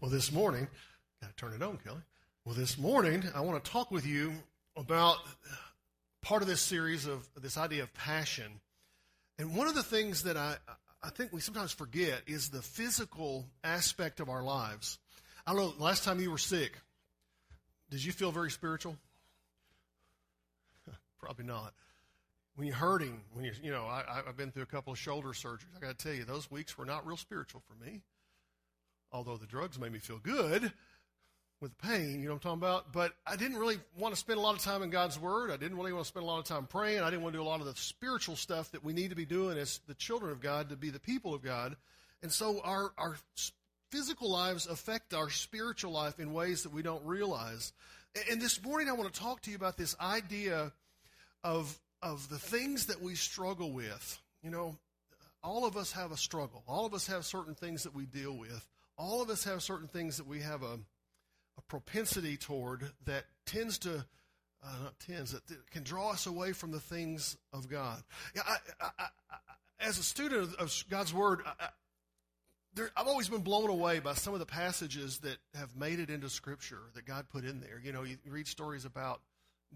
[0.00, 0.68] Well, this morning,
[1.20, 2.02] got to turn it on, Kelly.
[2.44, 4.32] Well, this morning, I want to talk with you
[4.76, 5.16] about
[6.22, 8.60] part of this series of this idea of passion.
[9.40, 10.54] And one of the things that I,
[11.02, 15.00] I think we sometimes forget is the physical aspect of our lives.
[15.44, 16.78] I don't know, last time you were sick,
[17.90, 18.96] did you feel very spiritual?
[21.18, 21.74] Probably not.
[22.54, 25.30] When you're hurting, when you're, you know, I, I've been through a couple of shoulder
[25.30, 25.76] surgeries.
[25.76, 28.02] I got to tell you, those weeks were not real spiritual for me
[29.12, 30.72] although the drugs made me feel good
[31.60, 32.92] with pain, you know what I'm talking about?
[32.92, 35.50] But I didn't really want to spend a lot of time in God's Word.
[35.50, 37.00] I didn't really want to spend a lot of time praying.
[37.00, 39.16] I didn't want to do a lot of the spiritual stuff that we need to
[39.16, 41.76] be doing as the children of God to be the people of God.
[42.22, 43.16] And so our, our
[43.90, 47.72] physical lives affect our spiritual life in ways that we don't realize.
[48.30, 50.72] And this morning I want to talk to you about this idea
[51.42, 54.20] of, of the things that we struggle with.
[54.42, 54.76] You know,
[55.42, 56.62] all of us have a struggle.
[56.68, 58.66] All of us have certain things that we deal with
[58.98, 60.78] all of us have certain things that we have a,
[61.56, 64.04] a propensity toward that tends to,
[64.62, 68.02] uh, not tends, that can draw us away from the things of God.
[68.34, 69.06] Yeah, I, I, I,
[69.80, 71.42] as a student of, God's Word,
[72.74, 76.10] there, I've always been blown away by some of the passages that have made it
[76.10, 77.80] into Scripture that God put in there.
[77.82, 79.20] You know, you read stories about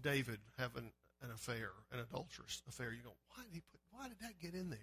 [0.01, 2.91] David having an affair, an adulterous affair.
[2.91, 3.79] You go, why did he put?
[3.91, 4.79] Why did that get in there?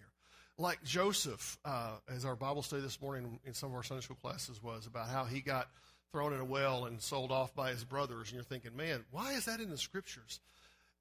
[0.60, 4.18] Like Joseph, uh, as our Bible study this morning in some of our Sunday school
[4.20, 5.68] classes was about how he got
[6.12, 8.28] thrown in a well and sold off by his brothers.
[8.28, 10.40] And you're thinking, man, why is that in the scriptures?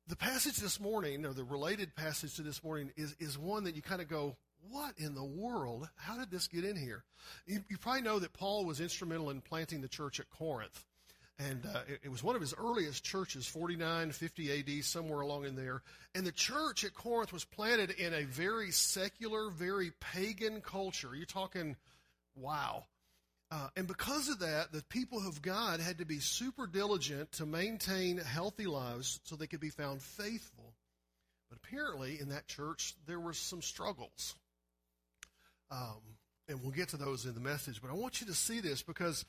[0.08, 3.76] The passage this morning, or the related passage to this morning, is, is one that
[3.76, 4.38] you kind of go,
[4.72, 5.90] what in the world?
[5.98, 7.04] How did this get in here?
[7.46, 10.86] You, you probably know that Paul was instrumental in planting the church at Corinth.
[11.40, 15.46] And uh, it, it, was one of his earliest churches, 49, 50 AD, somewhere along
[15.46, 15.82] in there.
[16.14, 21.16] And the church at Corinth was planted in a very secular, very pagan culture.
[21.16, 21.78] You're talking,
[22.36, 22.84] wow.
[23.52, 27.46] Uh, and because of that, the people of God had to be super diligent to
[27.46, 30.74] maintain healthy lives so they could be found faithful.
[31.50, 34.36] But apparently, in that church, there were some struggles.
[35.72, 36.02] Um,
[36.50, 37.82] and we'll get to those in the message.
[37.82, 39.24] But I want you to see this because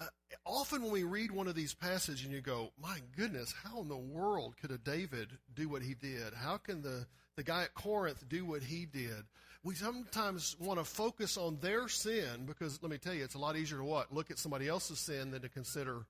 [0.00, 0.06] uh,
[0.44, 3.88] often when we read one of these passages and you go, my goodness, how in
[3.88, 6.34] the world could a David do what he did?
[6.34, 7.06] How can the,
[7.36, 9.24] the guy at Corinth do what he did?
[9.62, 13.38] We sometimes want to focus on their sin because let me tell you, it's a
[13.38, 14.12] lot easier to what?
[14.12, 16.04] Look at somebody else's sin than to consider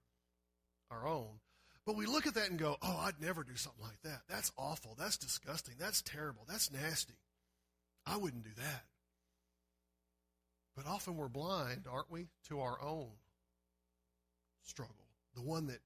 [0.90, 1.28] our own.
[1.86, 4.22] But we look at that and go, oh, I'd never do something like that.
[4.28, 4.96] That's awful.
[4.98, 5.74] That's disgusting.
[5.78, 6.42] That's terrible.
[6.48, 7.14] That's nasty.
[8.06, 8.84] I wouldn't do that.
[10.74, 13.10] But often we're blind, aren't we, to our own
[14.64, 14.94] struggle,
[15.34, 15.80] the one that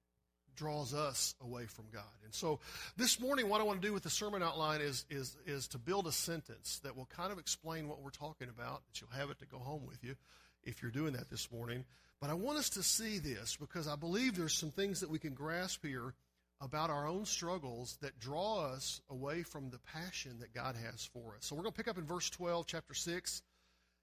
[0.57, 2.03] draws us away from God.
[2.25, 2.59] And so
[2.97, 5.79] this morning, what I want to do with the sermon outline is, is, is to
[5.79, 9.31] build a sentence that will kind of explain what we're talking about, that you'll have
[9.31, 10.17] it to go home with you
[10.65, 11.85] if you're doing that this morning.
[12.21, 15.21] But I want us to see this because I believe there's some things that we
[15.21, 16.15] can grasp here
[16.61, 21.37] about our own struggles that draw us away from the passion that God has for
[21.37, 21.47] us.
[21.47, 23.43] So we're going to pick up in verse 12, chapter 6.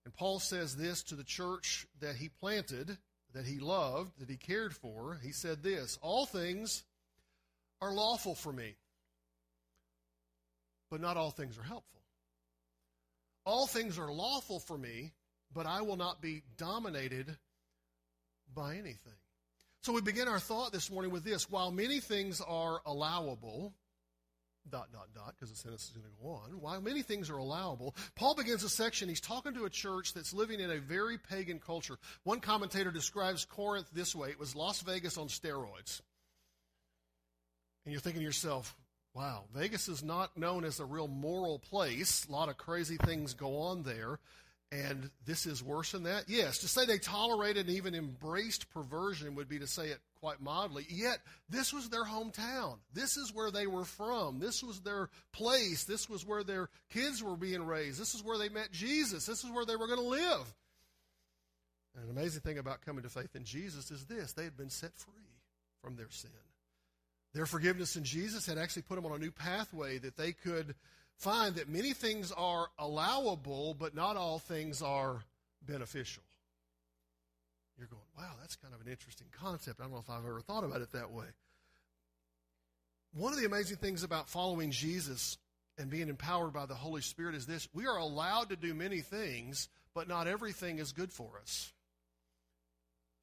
[0.06, 2.98] And Paul says this to the church that he planted
[3.36, 6.84] that he loved, that he cared for, he said this All things
[7.82, 8.76] are lawful for me,
[10.90, 12.02] but not all things are helpful.
[13.46, 15.12] All things are lawful for me,
[15.54, 17.38] but I will not be dominated
[18.56, 19.14] by anything.
[19.82, 21.48] So we begin our thought this morning with this.
[21.48, 23.74] While many things are allowable,
[24.70, 26.62] dot, dot, dot, because the sentence is going to go on.
[26.62, 29.10] While many things are allowable, Paul begins a section.
[29.10, 31.98] He's talking to a church that's living in a very pagan culture.
[32.24, 36.02] One commentator describes Corinth this way it was Las Vegas on steroids.
[37.86, 38.76] And you're thinking to yourself,
[39.14, 42.26] wow, Vegas is not known as a real moral place.
[42.28, 44.20] A lot of crazy things go on there.
[44.72, 46.26] And this is worse than that?
[46.28, 46.58] Yes.
[46.60, 50.86] To say they tolerated and even embraced perversion would be to say it quite mildly.
[50.90, 52.80] Yet, this was their hometown.
[52.92, 54.40] This is where they were from.
[54.40, 55.86] This was their place.
[55.86, 58.02] This was where their kids were being raised.
[58.02, 59.26] This is where they met Jesus.
[59.26, 60.54] This is where they were going to live.
[61.96, 64.70] And an amazing thing about coming to faith in Jesus is this they had been
[64.70, 65.14] set free
[65.82, 66.32] from their sin.
[67.34, 70.74] Their forgiveness in Jesus had actually put them on a new pathway that they could
[71.18, 75.24] find that many things are allowable, but not all things are
[75.66, 76.24] beneficial.
[77.78, 79.80] You're going, wow, that's kind of an interesting concept.
[79.80, 81.26] I don't know if I've ever thought about it that way.
[83.14, 85.38] One of the amazing things about following Jesus
[85.78, 89.02] and being empowered by the Holy Spirit is this we are allowed to do many
[89.02, 91.72] things, but not everything is good for us.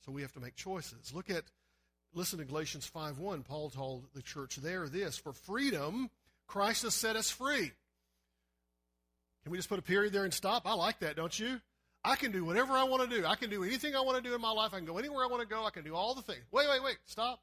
[0.04, 1.12] So we have to make choices.
[1.14, 1.44] Look at,
[2.12, 3.42] listen to Galatians 5 1.
[3.42, 6.10] Paul told the church there this For freedom,
[6.46, 7.72] Christ has set us free.
[9.42, 10.62] Can we just put a period there and stop?
[10.66, 11.60] I like that, don't you?
[12.04, 13.26] I can do whatever I want to do.
[13.26, 14.72] I can do anything I want to do in my life.
[14.72, 15.64] I can go anywhere I want to go.
[15.64, 16.42] I can do all the things.
[16.50, 16.98] Wait, wait, wait.
[17.06, 17.40] Stop.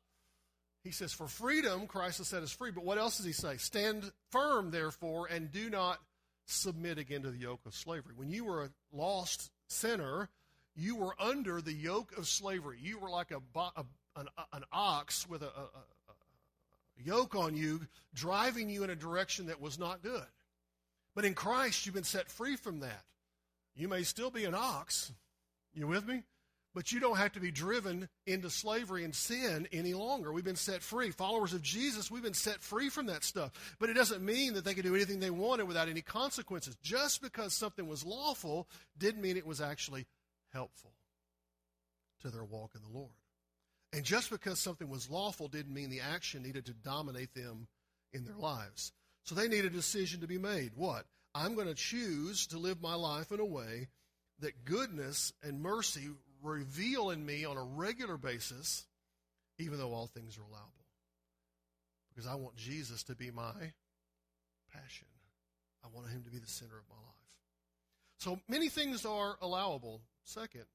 [0.84, 2.72] He says, For freedom, Christ has set us free.
[2.72, 3.58] But what else does he say?
[3.58, 6.00] Stand firm, therefore, and do not
[6.46, 8.14] submit again to the yoke of slavery.
[8.16, 10.30] When you were a lost sinner,
[10.76, 12.80] you were under the yoke of slavery.
[12.82, 13.86] You were like a, a
[14.16, 17.82] an, an, ox with a, a, a yoke on you,
[18.14, 20.26] driving you in a direction that was not good.
[21.20, 23.04] But in Christ, you've been set free from that.
[23.76, 25.12] You may still be an ox.
[25.74, 26.24] You with me?
[26.74, 30.32] But you don't have to be driven into slavery and sin any longer.
[30.32, 31.12] We've been set free.
[31.12, 33.76] Followers of Jesus, we've been set free from that stuff.
[33.80, 36.78] But it doesn't mean that they can do anything they wanted without any consequences.
[36.82, 40.06] Just because something was lawful didn't mean it was actually
[40.54, 40.94] helpful
[42.22, 43.12] to their walk in the Lord.
[43.92, 47.68] And just because something was lawful didn't mean the action needed to dominate them
[48.14, 48.94] in their lives.
[49.24, 50.72] So they need a decision to be made.
[50.76, 51.06] What?
[51.36, 53.88] I'm going to choose to live my life in a way
[54.40, 56.08] that goodness and mercy
[56.42, 58.86] reveal in me on a regular basis,
[59.58, 60.72] even though all things are allowable.
[62.10, 63.54] Because I want Jesus to be my
[64.74, 65.08] passion.
[65.84, 67.16] I want him to be the center of my life.
[68.18, 70.66] So many things are allowable, second,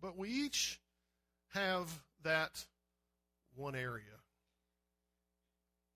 [0.00, 0.80] but we each
[1.52, 1.90] have
[2.22, 2.64] that
[3.54, 4.04] one area.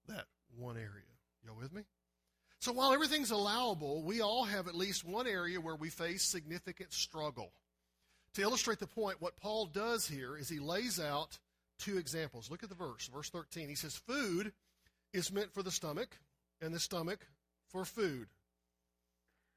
[0.08, 0.26] That
[0.56, 0.88] one area.
[1.44, 1.82] Y'all with me?
[2.60, 6.92] So while everything's allowable, we all have at least one area where we face significant
[6.92, 7.52] struggle.
[8.34, 11.38] To illustrate the point, what Paul does here is he lays out
[11.78, 12.50] two examples.
[12.50, 13.68] Look at the verse, verse 13.
[13.68, 14.52] He says, Food
[15.12, 16.18] is meant for the stomach,
[16.60, 17.26] and the stomach
[17.68, 18.26] for food.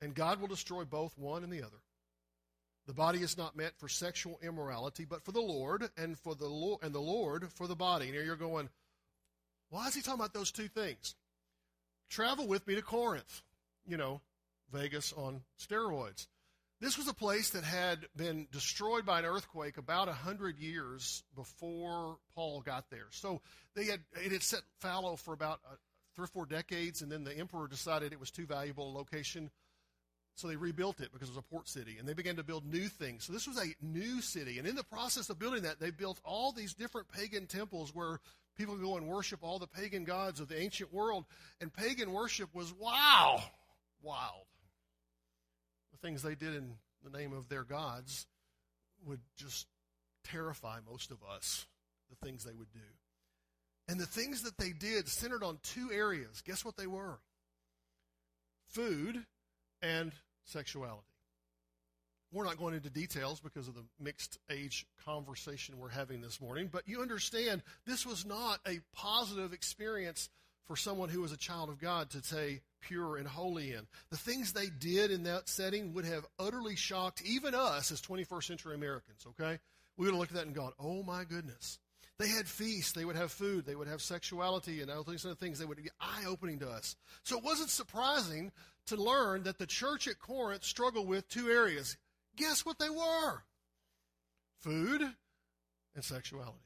[0.02, 1.78] And God will destroy both one and the other.
[2.88, 6.48] The body is not meant for sexual immorality, but for the Lord, and for the
[6.48, 8.06] Lord, and the Lord for the body.
[8.06, 8.70] And here you're going,
[9.70, 11.16] why is he talking about those two things?
[12.12, 13.42] Travel with me to Corinth,
[13.88, 14.20] you know,
[14.72, 16.28] Vegas on steroids.
[16.82, 21.24] This was a place that had been destroyed by an earthquake about a hundred years
[21.36, 23.08] before Paul got there.
[23.12, 23.42] So
[23.76, 25.76] they had it had set fallow for about uh,
[26.16, 29.50] three or four decades, and then the emperor decided it was too valuable a location
[30.36, 32.66] so they rebuilt it because it was a port city, and they began to build
[32.66, 33.26] new things.
[33.26, 36.20] So this was a new city, and in the process of building that, they built
[36.24, 38.20] all these different pagan temples where
[38.58, 41.26] people go and worship all the pagan gods of the ancient world.
[41.60, 43.42] And pagan worship was wow,
[44.02, 44.46] wild.
[45.92, 48.28] The things they did in the name of their gods
[49.06, 49.68] would just
[50.24, 51.66] terrify most of us.
[52.10, 52.80] The things they would do.
[53.88, 56.42] And the things that they did centered on two areas.
[56.46, 57.20] Guess what they were?
[58.68, 59.26] Food
[59.82, 60.12] and
[60.46, 61.11] sexuality.
[62.32, 66.70] We're not going into details because of the mixed age conversation we're having this morning,
[66.72, 70.30] but you understand this was not a positive experience
[70.66, 73.86] for someone who was a child of God to say pure and holy in.
[74.10, 78.44] The things they did in that setting would have utterly shocked even us as 21st
[78.44, 79.60] century Americans, okay?
[79.98, 81.80] We would have looked at that and gone, oh my goodness.
[82.18, 85.36] They had feasts, they would have food, they would have sexuality and all these other
[85.36, 85.60] things.
[85.60, 86.96] They would be eye opening to us.
[87.24, 88.52] So it wasn't surprising
[88.88, 91.98] to learn that the church at Corinth struggled with two areas.
[92.42, 93.44] Guess what they were?
[94.62, 95.04] Food
[95.94, 96.58] and sexuality.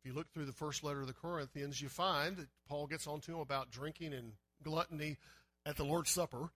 [0.00, 3.06] If you look through the first letter of the Corinthians, you find that Paul gets
[3.06, 4.32] on to them about drinking and
[4.62, 5.18] gluttony
[5.66, 6.48] at the Lord's Supper.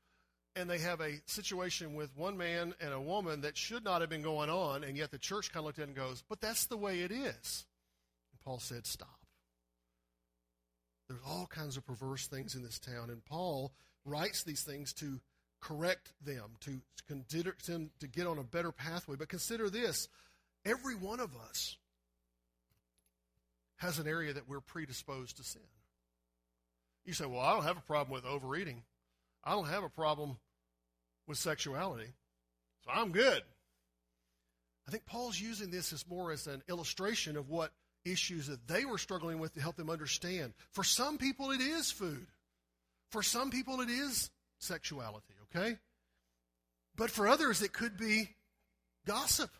[0.56, 4.08] And they have a situation with one man and a woman that should not have
[4.08, 6.41] been going on, and yet the church kind of looked at it and goes, But
[6.41, 7.67] that's the way it is.
[8.32, 9.26] And Paul said, Stop.
[11.07, 13.11] There's all kinds of perverse things in this town.
[13.11, 13.73] And Paul
[14.07, 15.21] writes these things to
[15.61, 19.17] correct them, to consider them to get on a better pathway.
[19.17, 20.09] But consider this
[20.64, 21.76] every one of us
[23.76, 25.62] has an area that we're predisposed to sin.
[27.05, 28.83] You say, Well, I don't have a problem with overeating.
[29.43, 30.37] I don't have a problem
[31.26, 32.12] with sexuality.
[32.85, 33.43] So I'm good.
[34.87, 37.73] I think Paul's using this as more as an illustration of what
[38.05, 40.52] issues that they were struggling with to help them understand.
[40.73, 42.26] For some people, it is food.
[43.11, 45.78] For some people, it is sexuality, okay?
[46.97, 48.30] But for others, it could be
[49.07, 49.50] gossip,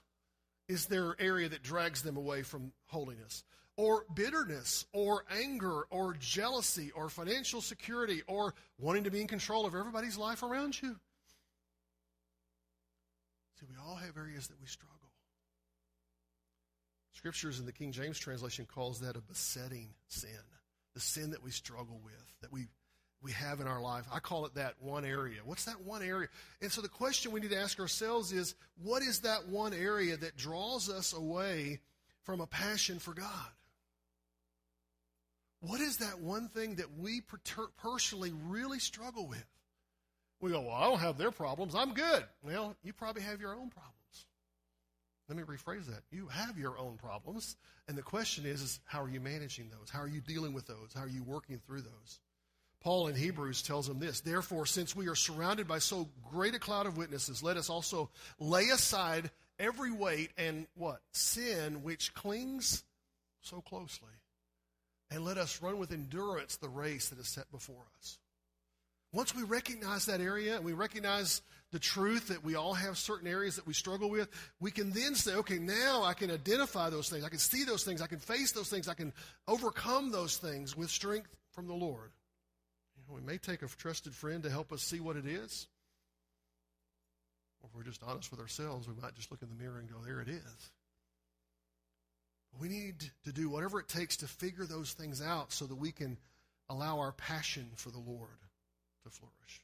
[0.69, 3.45] is their area that drags them away from holiness.
[3.77, 9.65] Or bitterness, or anger, or jealousy, or financial security, or wanting to be in control
[9.65, 10.97] of everybody's life around you.
[13.59, 14.97] See, we all have areas that we struggle.
[17.13, 20.31] Scriptures in the King James translation calls that a besetting sin,
[20.95, 22.69] the sin that we struggle with, that we
[23.23, 24.07] we have in our life.
[24.13, 25.41] I call it that one area.
[25.45, 26.29] What's that one area?
[26.63, 30.17] And so the question we need to ask ourselves is what is that one area
[30.17, 31.81] that draws us away
[32.23, 33.51] from a passion for God?
[35.61, 37.21] What is that one thing that we
[37.77, 39.45] personally really struggle with?
[40.41, 41.75] We go, well, I don't have their problems.
[41.75, 42.25] I'm good.
[42.43, 43.97] Well, you probably have your own problems.
[45.29, 46.03] Let me rephrase that.
[46.11, 47.57] You have your own problems.
[47.89, 49.91] And the question is, is how are you managing those?
[49.91, 50.93] How are you dealing with those?
[50.95, 52.21] How are you working through those?
[52.81, 56.59] Paul in Hebrews tells them this Therefore, since we are surrounded by so great a
[56.59, 61.01] cloud of witnesses, let us also lay aside every weight and what?
[61.13, 62.83] Sin which clings
[63.43, 64.09] so closely.
[65.11, 68.19] And let us run with endurance the race that is set before us.
[69.13, 73.27] Once we recognize that area and we recognize the truth that we all have certain
[73.27, 74.29] areas that we struggle with,
[74.61, 77.25] we can then say, okay, now I can identify those things.
[77.25, 78.01] I can see those things.
[78.01, 78.89] I can face those things.
[78.89, 79.13] I can
[79.49, 82.13] overcome those things with strength from the Lord.
[83.13, 85.67] We may take a trusted friend to help us see what it is.
[87.61, 89.89] Or if we're just honest with ourselves, we might just look in the mirror and
[89.89, 90.71] go, there it is.
[92.61, 95.93] We need to do whatever it takes to figure those things out so that we
[95.93, 96.17] can
[96.69, 98.29] allow our passion for the Lord
[99.05, 99.63] to flourish.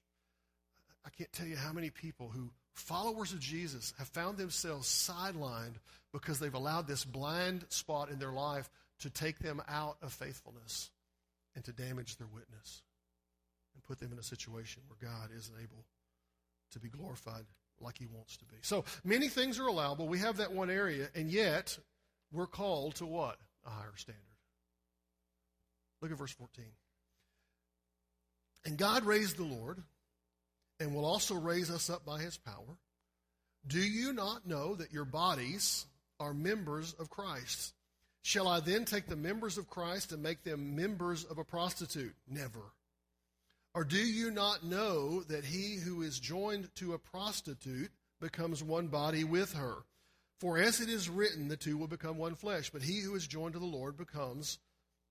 [1.05, 5.77] I can't tell you how many people who, followers of Jesus, have found themselves sidelined
[6.13, 8.69] because they've allowed this blind spot in their life
[9.01, 10.91] to take them out of faithfulness
[11.55, 12.83] and to damage their witness
[13.87, 15.85] put them in a situation where God isn't able
[16.73, 17.45] to be glorified
[17.81, 18.57] like he wants to be.
[18.63, 20.09] So many things are allowable.
[20.09, 21.79] We have that one area, and yet
[22.33, 23.37] we're called to what?
[23.67, 24.23] A higher standard.
[26.01, 26.65] Look at verse 14.
[28.65, 29.83] And God raised the Lord
[30.81, 32.79] and will also raise us up by his power.
[33.67, 35.87] Do you not know that your bodies
[36.21, 37.75] are members of Christ?
[38.23, 42.15] Shall I then take the members of Christ and make them members of a prostitute?
[42.29, 42.61] Never.
[43.77, 47.91] Or do you not know that he who is joined to a prostitute
[48.23, 49.75] becomes one body with her?
[50.41, 53.27] For as it is written, the two will become one flesh, but he who is
[53.27, 54.59] joined to the Lord becomes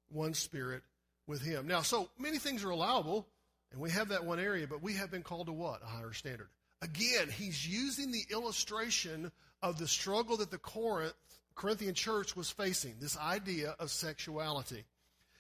[0.10, 0.81] one spirit
[1.27, 1.67] with him.
[1.67, 3.27] Now, so many things are allowable,
[3.72, 5.84] and we have that one area, but we have been called to what?
[5.84, 6.50] A higher standard.
[6.81, 9.31] Again, he's using the illustration
[9.62, 11.13] of the struggle that the Corinth,
[11.53, 14.86] Corinthian church was facing, this idea of sexuality.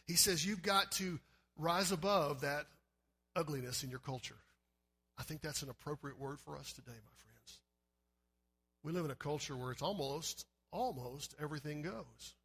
[0.05, 1.19] He says you've got to
[1.57, 2.67] rise above that
[3.35, 4.35] ugliness in your culture.
[5.17, 7.59] I think that's an appropriate word for us today, my friends.
[8.83, 12.35] We live in a culture where it's almost, almost everything goes.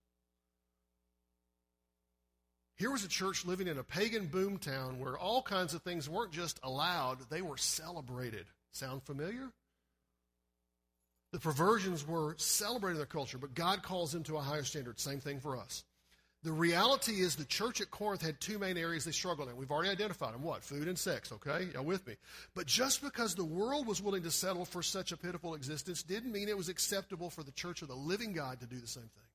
[2.77, 6.33] Here was a church living in a pagan boomtown where all kinds of things weren't
[6.33, 8.47] just allowed, they were celebrated.
[8.73, 9.51] Sound familiar?
[11.33, 14.99] The perversions were celebrated in their culture, but God calls them to a higher standard.
[14.99, 15.85] Same thing for us.
[16.43, 19.57] The reality is the church at Corinth had two main areas they struggled in.
[19.57, 20.43] We've already identified them.
[20.43, 20.65] What?
[20.65, 21.69] Food and sex, okay?
[21.75, 22.15] Y'all with me?
[22.55, 26.33] But just because the world was willing to settle for such a pitiful existence didn't
[26.33, 29.03] mean it was acceptable for the church of the living God to do the same
[29.03, 29.31] thing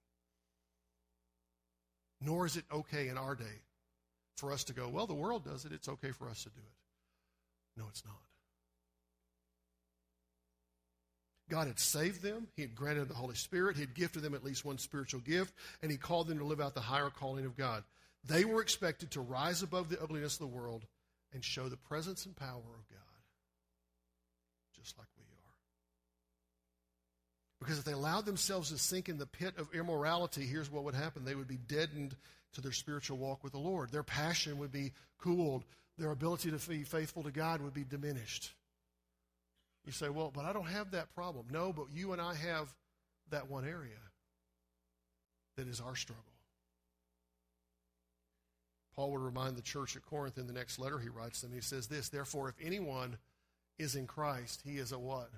[2.22, 3.62] nor is it okay in our day
[4.38, 6.60] for us to go, well, the world does it, it's okay for us to do
[6.60, 7.80] it.
[7.80, 8.16] No, it's not.
[11.50, 12.48] God had saved them.
[12.56, 13.76] He had granted the Holy Spirit.
[13.76, 16.62] He had gifted them at least one spiritual gift, and He called them to live
[16.62, 17.84] out the higher calling of God.
[18.28, 20.86] They were expected to rise above the ugliness of the world
[21.34, 23.22] and show the presence and power of God,
[24.76, 25.26] just like we are.
[27.60, 30.96] because if they allowed themselves to sink in the pit of immorality, here's what would
[30.96, 32.16] happen they would be deadened
[32.54, 33.92] to their spiritual walk with the Lord.
[33.92, 35.64] Their passion would be cooled,
[35.98, 38.54] their ability to be faithful to God would be diminished.
[39.86, 41.46] You say, well, but I don't have that problem.
[41.52, 42.74] No, but you and I have
[43.30, 43.94] that one area
[45.58, 46.24] that is our struggle.
[48.96, 51.52] Paul would remind the church at Corinth in the next letter he writes them.
[51.54, 53.18] He says this Therefore, if anyone
[53.78, 55.30] is in Christ, he is a what?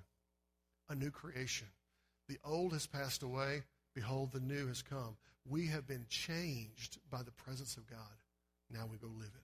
[0.89, 1.67] A new creation.
[2.29, 3.63] The old has passed away.
[3.95, 5.17] Behold, the new has come.
[5.49, 7.99] We have been changed by the presence of God.
[8.71, 9.41] Now we go live it.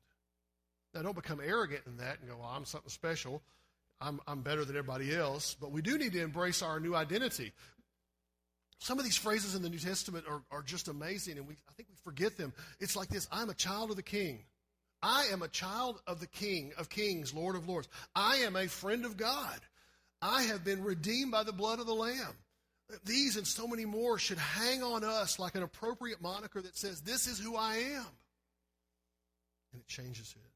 [0.94, 3.42] Now, don't become arrogant in that and go, well, I'm something special.
[4.04, 5.56] I'm, I'm better than everybody else.
[5.60, 7.54] But we do need to embrace our new identity.
[8.80, 11.74] Some of these phrases in the New Testament are, are just amazing, and we, I
[11.74, 12.52] think we forget them.
[12.82, 14.44] It's like this I'm a child of the King.
[15.02, 17.88] I am a child of the King, of Kings, Lord of Lords.
[18.16, 19.60] I am a friend of God.
[20.22, 22.36] I have been redeemed by the blood of the Lamb.
[23.06, 27.02] These and so many more should hang on us like an appropriate moniker that says,
[27.02, 28.06] This is who I am.
[29.74, 30.53] And it changes it.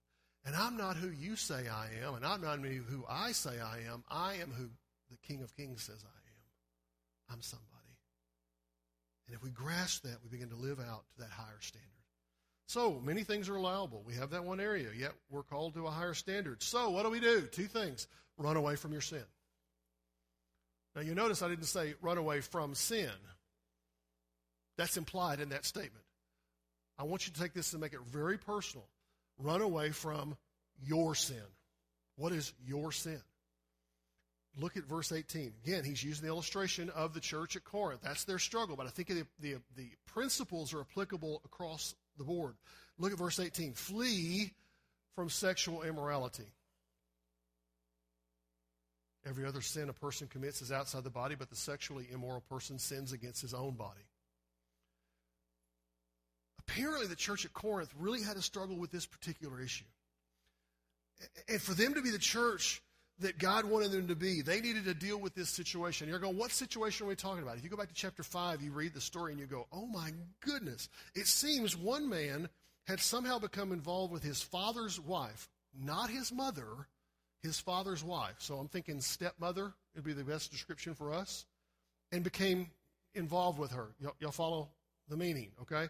[0.48, 3.80] And I'm not who you say I am, and I'm not who I say I
[3.92, 4.06] am.
[4.10, 4.70] I am who
[5.12, 7.34] the King of Kings says I am.
[7.36, 7.68] I'm somebody.
[9.28, 11.90] And if we grasp that, we begin to live out to that higher standard.
[12.70, 14.04] So, many things are allowable.
[14.08, 16.64] We have that one area, yet we're called to a higher standard.
[16.64, 17.42] So, what do we do?
[17.42, 19.24] Two things run away from your sin.
[20.96, 23.12] Now, you notice I didn't say run away from sin.
[24.78, 26.06] That's implied in that statement.
[26.98, 28.88] I want you to take this and make it very personal.
[29.40, 30.36] Run away from
[30.84, 31.38] your sin.
[32.16, 33.22] What is your sin?
[34.60, 35.54] Look at verse 18.
[35.64, 38.02] Again, he's using the illustration of the church at Corinth.
[38.04, 42.56] That's their struggle, but I think the, the, the principles are applicable across the board.
[42.98, 43.74] Look at verse 18.
[43.74, 44.52] Flee
[45.16, 46.52] from sexual immorality.
[49.28, 52.80] Every other sin a person commits is outside the body, but the sexually immoral person
[52.80, 54.08] sins against his own body.
[56.68, 59.86] Apparently, the church at Corinth really had a struggle with this particular issue.
[61.48, 62.82] And for them to be the church
[63.20, 66.08] that God wanted them to be, they needed to deal with this situation.
[66.08, 67.58] You're going, what situation are we talking about?
[67.58, 69.88] If you go back to chapter 5, you read the story and you go, oh
[69.88, 70.90] my goodness.
[71.16, 72.50] It seems one man
[72.86, 76.88] had somehow become involved with his father's wife, not his mother,
[77.42, 78.36] his father's wife.
[78.38, 81.46] So I'm thinking stepmother would be the best description for us,
[82.12, 82.70] and became
[83.16, 83.88] involved with her.
[84.20, 84.70] Y'all, follow
[85.10, 85.90] the meaning, okay?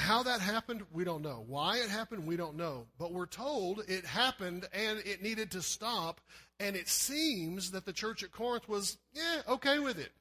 [0.00, 1.44] How that happened, we don't know.
[1.46, 2.86] Why it happened, we don't know.
[2.98, 6.20] But we're told it happened and it needed to stop.
[6.58, 10.12] And it seems that the church at Corinth was, yeah, okay with it.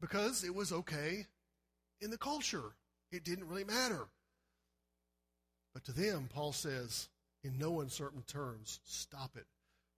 [0.00, 1.26] Because it was okay
[2.00, 2.74] in the culture.
[3.10, 4.06] It didn't really matter.
[5.74, 7.08] But to them, Paul says,
[7.44, 9.46] in no uncertain terms, stop it.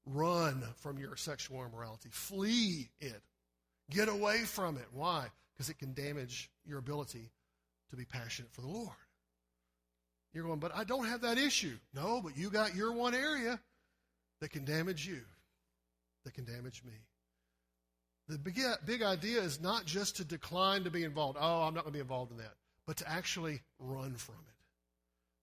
[0.07, 2.11] Run from your sexual immorality.
[2.13, 3.23] Flee it.
[3.91, 4.87] Get away from it.
[4.93, 5.27] Why?
[5.55, 7.31] Because it can damage your ability
[7.91, 8.91] to be passionate for the Lord.
[10.33, 11.77] You're going, but I don't have that issue.
[11.95, 13.61] No, but you got your one area
[14.41, 15.21] that can damage you,
[16.25, 16.93] that can damage me.
[18.29, 21.39] The big, big idea is not just to decline to be involved.
[21.41, 22.55] Oh, I'm not going to be involved in that.
[22.87, 24.55] But to actually run from it.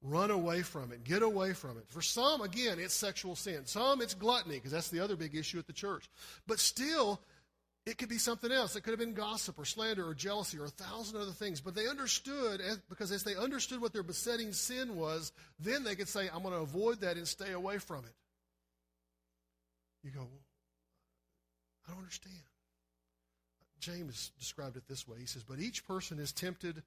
[0.04, 1.04] Run away from it.
[1.04, 1.86] Get away from it.
[1.88, 3.62] For some, again, it's sexual sin.
[3.66, 6.10] Some, it's gluttony, because that's the other big issue at the church.
[6.48, 7.22] But still,
[7.86, 8.76] it could be something else.
[8.76, 11.62] It could have been gossip or slander or jealousy or a thousand other things.
[11.62, 16.08] But they understood, because as they understood what their besetting sin was, then they could
[16.08, 18.14] say, I'm going to avoid that and stay away from it.
[20.04, 20.28] You go,
[21.88, 22.36] I don't understand.
[23.80, 25.18] James described it this way.
[25.20, 26.84] He says, But each person is tempted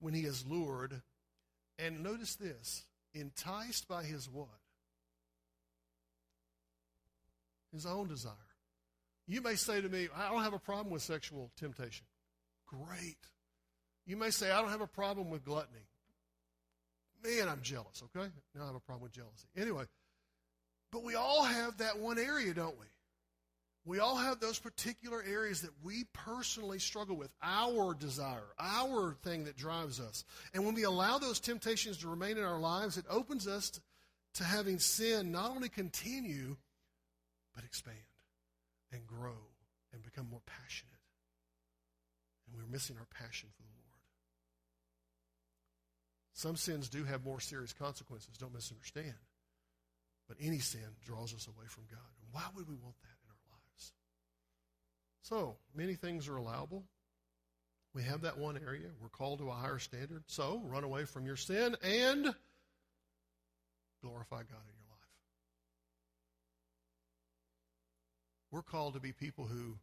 [0.00, 1.02] when he is lured
[1.78, 4.48] and notice this enticed by his what?
[7.72, 8.32] His own desire.
[9.28, 12.06] You may say to me, I don't have a problem with sexual temptation.
[12.66, 13.18] Great.
[14.06, 15.86] You may say, I don't have a problem with gluttony.
[17.22, 18.28] Man, I'm jealous, okay?
[18.54, 19.48] Now I have a problem with jealousy.
[19.54, 19.84] Anyway,
[20.90, 22.86] but we all have that one area, don't we?
[23.84, 29.44] We all have those particular areas that we personally struggle with, our desire, our thing
[29.44, 30.24] that drives us.
[30.54, 33.70] And when we allow those temptations to remain in our lives, it opens us
[34.34, 36.56] to, having sin not only continue,
[37.54, 37.98] but expand
[38.92, 39.36] and grow
[39.92, 40.92] and become more passionate.
[42.46, 43.88] And we're missing our passion for the Lord.
[46.32, 49.14] Some sins do have more serious consequences, don't misunderstand.
[50.28, 51.98] But any sin draws us away from God.
[52.22, 53.16] And why would we want that?
[53.24, 53.92] In our lives?
[55.22, 56.84] So, many things are allowable.
[57.94, 58.88] We have that one area.
[59.00, 60.24] We're called to a higher standard.
[60.26, 62.34] So, run away from your sin and
[64.02, 64.68] glorify God
[68.50, 69.78] We're called to be people who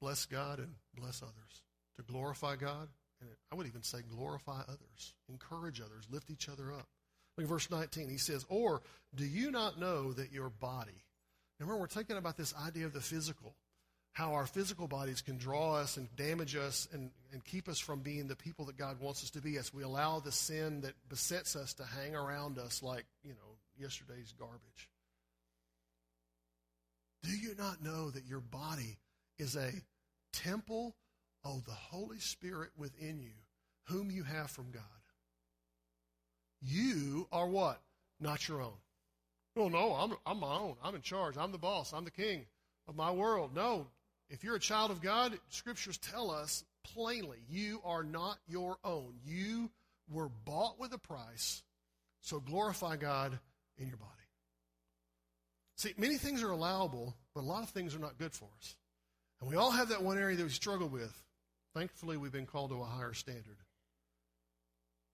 [0.00, 1.62] bless God and bless others,
[1.96, 2.88] to glorify God,
[3.20, 6.86] and I would even say glorify others, encourage others, lift each other up.
[7.36, 8.08] Look at verse 19.
[8.08, 8.82] He says, Or
[9.14, 11.04] do you not know that your body,
[11.58, 13.54] Remember, we're talking about this idea of the physical,
[14.12, 18.00] how our physical bodies can draw us and damage us and, and keep us from
[18.00, 20.94] being the people that God wants us to be as we allow the sin that
[21.08, 24.88] besets us to hang around us like, you know, yesterday's garbage.
[27.22, 28.98] Do you not know that your body
[29.38, 29.72] is a
[30.32, 30.96] temple
[31.44, 33.34] of the Holy Spirit within you,
[33.84, 34.82] whom you have from God?
[36.60, 37.80] You are what?
[38.20, 38.78] Not your own.
[39.54, 40.76] Well, no, I'm, I'm my own.
[40.82, 41.36] I'm in charge.
[41.36, 41.92] I'm the boss.
[41.92, 42.46] I'm the king
[42.86, 43.54] of my world.
[43.54, 43.88] No,
[44.30, 49.14] if you're a child of God, scriptures tell us plainly you are not your own.
[49.24, 49.70] You
[50.10, 51.62] were bought with a price,
[52.20, 53.38] so glorify God
[53.76, 54.12] in your body.
[55.78, 58.76] See, many things are allowable, but a lot of things are not good for us.
[59.40, 61.22] And we all have that one area that we struggle with.
[61.72, 63.58] Thankfully, we've been called to a higher standard.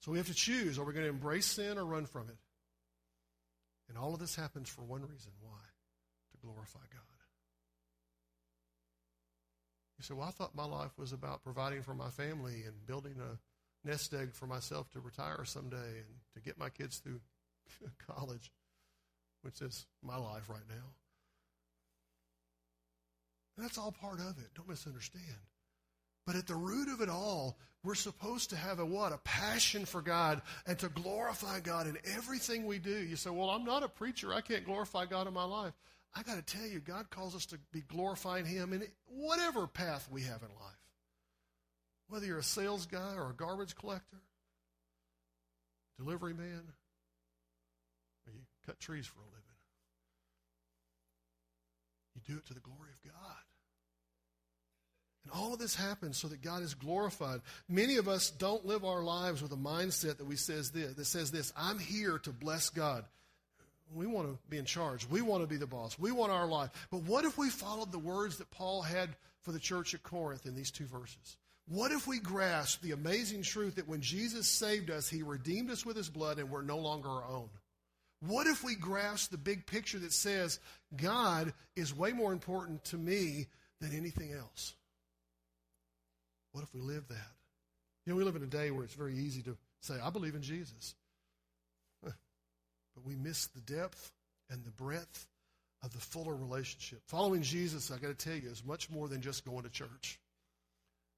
[0.01, 2.37] So we have to choose are we going to embrace sin or run from it?
[3.91, 5.61] And all of this happens for one reason why?
[6.33, 7.01] To glorify God.
[9.99, 13.17] You say, Well, I thought my life was about providing for my family and building
[13.21, 17.21] a nest egg for myself to retire someday and to get my kids through
[18.07, 18.51] college,
[19.45, 20.95] which is my life right now.
[23.59, 24.49] That's all part of it.
[24.57, 25.23] Don't misunderstand.
[26.27, 29.13] But at the root of it all, we're supposed to have a what?
[29.13, 32.91] A passion for God and to glorify God in everything we do.
[32.91, 34.33] You say, well, I'm not a preacher.
[34.33, 35.75] I can't glorify God in my life.
[36.17, 40.09] I got to tell you, God calls us to be glorifying Him in whatever path
[40.11, 40.75] we have in life.
[42.09, 44.23] Whether you're a sales guy or a garbage collector,
[45.99, 46.63] delivery man,
[48.67, 49.41] cut trees for a living,
[52.15, 53.43] you do it to the glory of God.
[55.25, 57.41] And all of this happens so that God is glorified.
[57.69, 61.05] Many of us don't live our lives with a mindset that we says this that
[61.07, 63.05] says this, I'm here to bless God.
[63.93, 65.09] We want to be in charge.
[65.09, 65.99] We want to be the boss.
[65.99, 66.71] We want our life.
[66.91, 70.47] But what if we followed the words that Paul had for the church at Corinth
[70.47, 71.37] in these two verses?
[71.69, 75.87] What if we grasp the amazing truth that when Jesus saved us, he redeemed us
[75.87, 77.49] with his blood and we're no longer our own?
[78.27, 80.59] What if we grasp the big picture that says
[80.97, 83.47] God is way more important to me
[83.81, 84.75] than anything else?
[86.53, 87.33] What if we live that?
[88.07, 90.35] You know, we live in a day where it's very easy to say, I believe
[90.35, 90.95] in Jesus.
[92.03, 94.13] But we miss the depth
[94.51, 95.27] and the breadth
[95.83, 97.01] of the fuller relationship.
[97.09, 100.21] Following Jesus, I got to tell you, is much more than just going to church.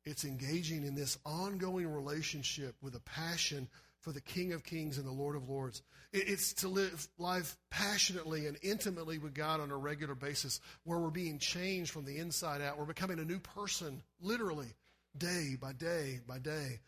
[0.07, 3.69] It's engaging in this ongoing relationship with a passion
[4.07, 5.83] for the King of Kings and the Lord of Lords.
[6.13, 11.11] It's to live life passionately and intimately with God on a regular basis, where we're
[11.11, 12.79] being changed from the inside out.
[12.79, 14.69] We're becoming a new person, literally,
[15.19, 16.79] day by day by day.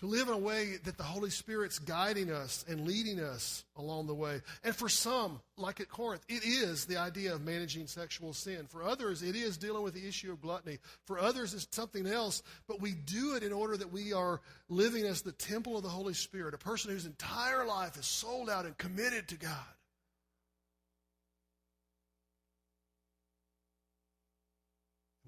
[0.00, 4.06] To live in a way that the Holy Spirit's guiding us and leading us along
[4.06, 4.40] the way.
[4.64, 8.66] And for some, like at Corinth, it is the idea of managing sexual sin.
[8.66, 10.78] For others, it is dealing with the issue of gluttony.
[11.06, 12.42] For others, it's something else.
[12.66, 15.90] But we do it in order that we are living as the temple of the
[15.90, 19.52] Holy Spirit, a person whose entire life is sold out and committed to God.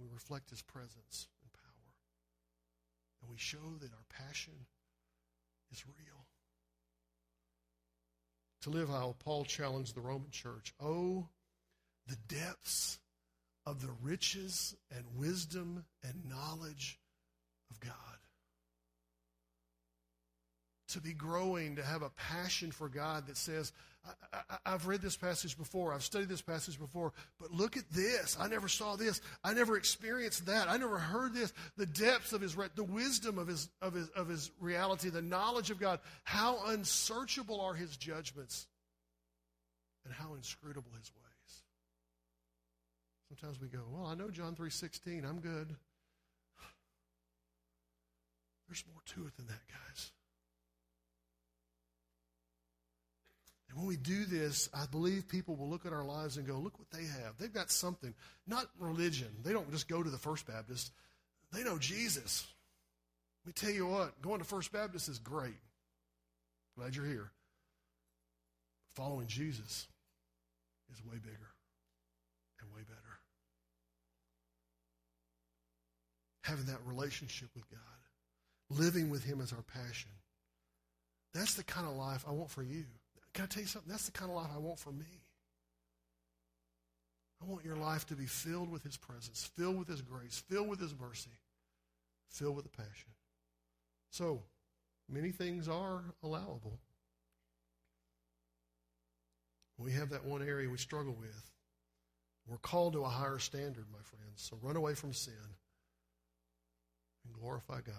[0.01, 1.29] We reflect His presence
[3.23, 4.67] and we show that our passion
[5.71, 6.27] is real.
[8.63, 10.75] To live how Paul challenged the Roman church.
[10.81, 11.29] Oh,
[12.07, 12.99] the depths
[13.65, 16.99] of the riches and wisdom and knowledge
[17.71, 18.12] of God
[20.93, 23.73] to be growing, to have a passion for God that says,
[24.65, 28.37] I, have read this passage before, I've studied this passage before, but look at this.
[28.41, 29.21] I never saw this.
[29.45, 30.69] I never experienced that.
[30.69, 31.53] I never heard this.
[31.77, 35.71] The depths of his, the wisdom of his, of his, of his reality, the knowledge
[35.71, 36.01] of God.
[36.25, 38.67] How unsearchable are his judgments
[40.05, 41.63] and how inscrutable his ways.
[43.29, 45.29] Sometimes we go, well, I know John 3.16.
[45.29, 45.69] I'm good.
[48.69, 50.11] There's more to it than that, guys.
[53.73, 56.59] And when we do this, I believe people will look at our lives and go,
[56.59, 57.39] look what they have.
[57.39, 58.13] They've got something.
[58.47, 59.29] Not religion.
[59.43, 60.93] They don't just go to the First Baptist.
[61.53, 62.47] They know Jesus.
[63.45, 65.57] Let me tell you what, going to First Baptist is great.
[66.77, 67.31] Glad you're here.
[68.95, 69.89] Following Jesus
[70.93, 71.51] is way bigger
[72.61, 72.99] and way better.
[76.45, 80.11] Having that relationship with God, living with Him as our passion.
[81.33, 82.85] That's the kind of life I want for you.
[83.35, 83.91] Can I tell you something?
[83.91, 85.23] That's the kind of life I want for me.
[87.41, 90.69] I want your life to be filled with His presence, filled with His grace, filled
[90.69, 91.31] with His mercy,
[92.29, 93.11] filled with the passion.
[94.11, 94.43] So,
[95.09, 96.79] many things are allowable.
[99.79, 101.51] We have that one area we struggle with.
[102.47, 104.35] We're called to a higher standard, my friends.
[104.37, 105.35] So run away from sin
[107.25, 107.95] and glorify God.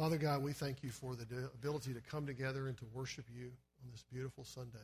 [0.00, 3.52] Father God, we thank you for the ability to come together and to worship you
[3.84, 4.78] on this beautiful Sunday.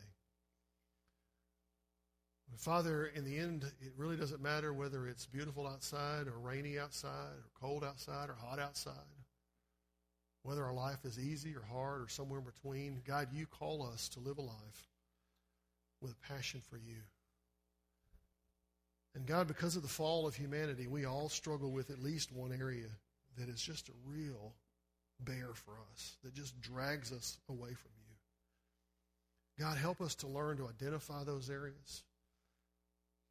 [2.59, 7.33] Father, in the end, it really doesn't matter whether it's beautiful outside or rainy outside
[7.33, 8.92] or cold outside or hot outside,
[10.42, 13.00] whether our life is easy or hard or somewhere in between.
[13.07, 14.90] God, you call us to live a life
[16.02, 17.00] with a passion for you.
[19.14, 22.52] And God, because of the fall of humanity, we all struggle with at least one
[22.52, 22.88] area
[23.38, 24.52] that is just a real
[25.20, 27.90] bear for us that just drags us away from
[29.59, 29.64] you.
[29.64, 32.02] God, help us to learn to identify those areas,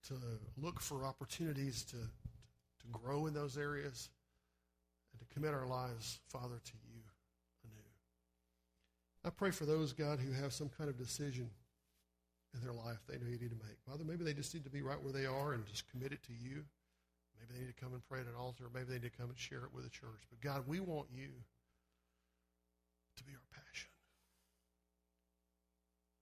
[0.07, 0.15] to
[0.57, 4.09] look for opportunities to, to grow in those areas,
[5.11, 7.01] and to commit our lives, Father, to you
[7.63, 7.89] anew.
[9.23, 11.49] I pray for those, God, who have some kind of decision
[12.55, 13.77] in their life they need to make.
[13.87, 16.23] Father, maybe they just need to be right where they are and just commit it
[16.23, 16.63] to you.
[17.37, 18.65] Maybe they need to come and pray at an altar.
[18.73, 20.23] Maybe they need to come and share it with a church.
[20.29, 21.29] But God, we want you
[23.17, 23.89] to be our passion.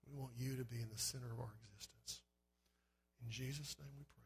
[0.07, 2.21] We want you to be in the center of our existence.
[3.23, 4.22] In Jesus' name we pray.